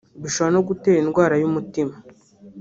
[0.21, 1.93] bishobora no gutera indwara y’umutima